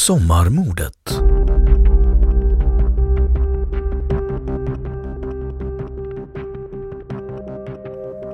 [0.00, 1.08] Sommarmordet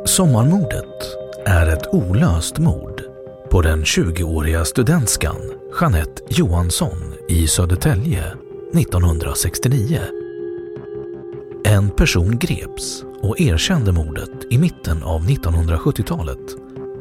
[0.04, 3.02] Sommarmordet är ett olöst mord
[3.50, 5.36] på den 20-åriga studentskan
[5.80, 8.24] Jeanette Johansson i Södertälje
[8.74, 10.00] 1969.
[11.64, 16.56] En person greps och erkände mordet i mitten av 1970-talet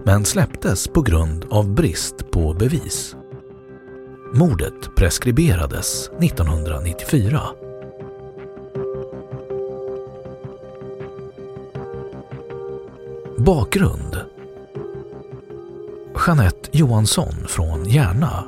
[0.06, 3.16] men släpptes på grund av brist på bevis.
[4.38, 7.42] Mordet preskriberades 1994.
[13.38, 14.18] Bakgrund
[16.28, 18.44] Jeanette Johansson från Järna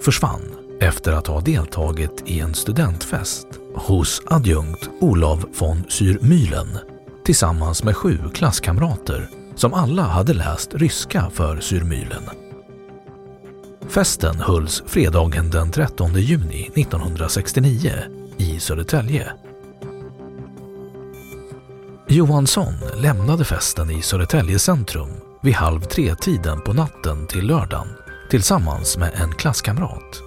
[0.00, 0.42] försvann
[0.80, 6.78] efter att ha deltagit i en studentfest hos adjunkt Olav von Syrmylen
[7.24, 12.51] tillsammans med sju klasskamrater som alla hade läst ryska för Syrmylen.
[13.92, 17.92] Festen hölls fredagen den 13 juni 1969
[18.36, 19.32] i Södertälje.
[22.08, 25.08] Johansson lämnade festen i Södertälje centrum
[25.42, 27.88] vid halv tre-tiden på natten till lördagen
[28.30, 30.22] tillsammans med en klasskamrat.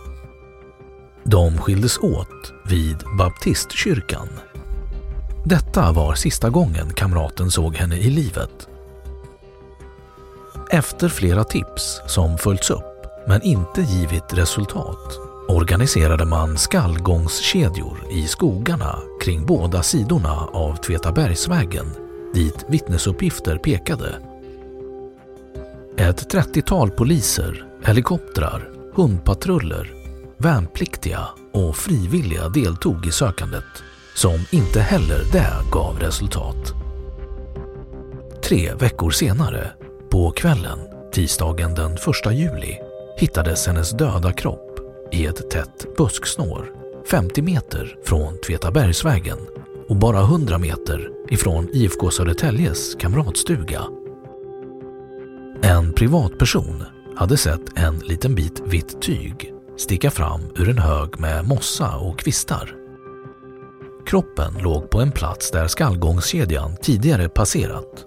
[1.23, 4.29] De skildes åt vid baptistkyrkan.
[5.45, 8.67] Detta var sista gången kamraten såg henne i livet.
[10.71, 12.94] Efter flera tips som följts upp
[13.27, 21.85] men inte givit resultat organiserade man skallgångskedjor i skogarna kring båda sidorna av Tvetabergsvägen
[22.33, 24.15] dit vittnesuppgifter pekade.
[25.97, 29.93] Ett 30-tal poliser, helikoptrar, hundpatruller,
[30.37, 33.63] värnpliktiga och frivilliga deltog i sökandet
[34.15, 36.73] som inte heller det gav resultat.
[38.43, 39.71] Tre veckor senare,
[40.09, 40.79] på kvällen,
[41.13, 41.99] tisdagen den 1
[42.31, 42.79] juli,
[43.17, 44.79] hittades hennes döda kropp
[45.11, 46.71] i ett tätt busksnår
[47.09, 49.37] 50 meter från Tvetabergsvägen
[49.89, 53.81] och bara 100 meter ifrån IFK Södertäljes kamratstuga.
[55.61, 56.83] En privatperson
[57.15, 62.19] hade sett en liten bit vitt tyg sticka fram ur en hög med mossa och
[62.19, 62.75] kvistar.
[64.05, 68.05] Kroppen låg på en plats där skallgångskedjan tidigare passerat.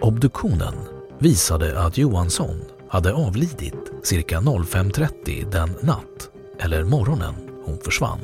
[0.00, 0.74] Obduktionen
[1.18, 2.60] visade att Johansson
[2.92, 8.20] hade avlidit cirka 05.30 den natt eller morgonen hon försvann.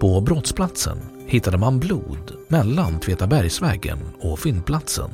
[0.00, 5.10] På brottsplatsen hittade man blod mellan Tvetabergsvägen och fyndplatsen.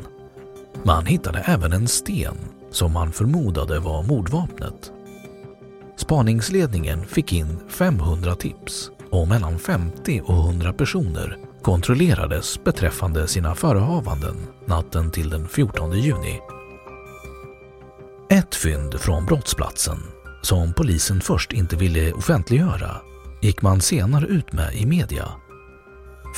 [0.82, 2.36] Man hittade även en sten
[2.70, 4.92] som man förmodade var mordvapnet.
[5.96, 14.36] Spaningsledningen fick in 500 tips och mellan 50 och 100 personer kontrollerades beträffande sina förehavanden
[14.66, 16.40] natten till den 14 juni.
[18.64, 19.98] Fynd från brottsplatsen,
[20.42, 22.96] som polisen först inte ville offentliggöra,
[23.42, 25.28] gick man senare ut med i media.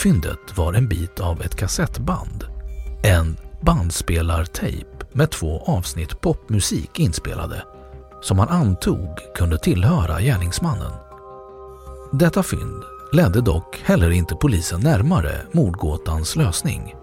[0.03, 2.45] Fyndet var en bit av ett kassettband,
[3.05, 7.65] en bandspelartejp med två avsnitt popmusik inspelade
[8.23, 10.93] som man antog kunde tillhöra gärningsmannen.
[12.13, 12.83] Detta fynd
[13.13, 16.95] ledde dock heller inte polisen närmare mordgåtans lösning.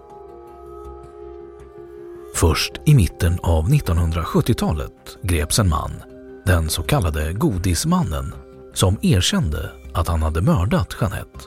[2.34, 5.90] Först i mitten av 1970-talet greps en man,
[6.46, 8.34] den så kallade Godismannen,
[8.74, 11.40] som erkände att han hade mördat Jeanette.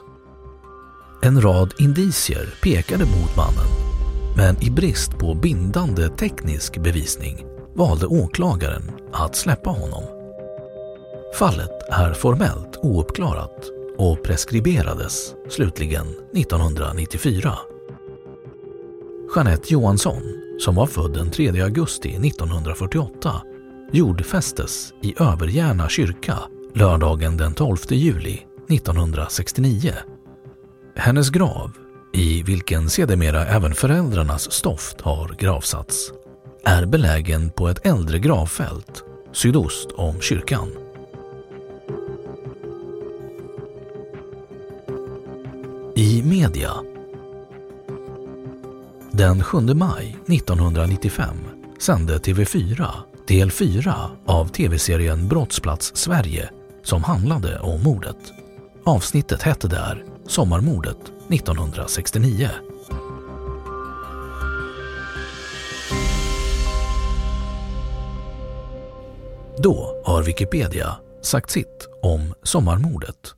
[1.22, 3.88] En rad indicier pekade mot mannen
[4.36, 7.44] men i brist på bindande teknisk bevisning
[7.74, 8.82] valde åklagaren
[9.12, 10.04] att släppa honom.
[11.38, 17.58] Fallet är formellt ouppklarat och preskriberades slutligen 1994.
[19.36, 20.22] Jeanette Johansson,
[20.58, 23.42] som var född den 3 augusti 1948,
[23.92, 26.38] jordfästes i Överjärna kyrka
[26.74, 29.92] lördagen den 12 juli 1969.
[30.96, 31.70] Hennes grav,
[32.12, 36.12] i vilken sedermera även föräldrarnas stoft har gravsatts,
[36.64, 40.68] är belägen på ett äldre gravfält sydost om kyrkan.
[45.96, 46.70] I media
[49.18, 51.36] den 7 maj 1995
[51.78, 52.86] sände TV4
[53.28, 53.94] del 4
[54.26, 56.50] av tv-serien Brottsplats Sverige
[56.82, 58.16] som handlade om mordet.
[58.84, 60.98] Avsnittet hette där Sommarmordet
[61.30, 62.48] 1969.
[69.62, 73.37] Då har Wikipedia sagt sitt om sommarmordet.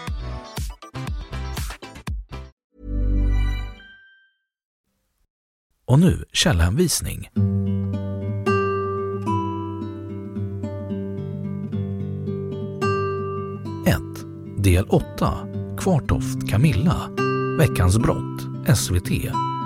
[5.91, 7.29] Och nu källhänvisning.
[14.63, 15.37] Del 8
[15.77, 16.95] Kvartoft Camilla.
[17.57, 18.41] Veckans brott.
[18.77, 19.09] SVT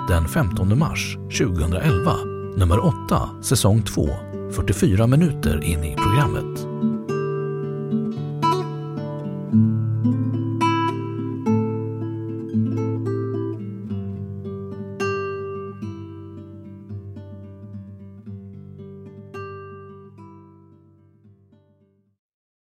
[0.08, 2.12] den 15 mars 2011
[2.56, 4.08] Nummer 8 säsong 2
[4.52, 6.66] 44 minuter in i programmet.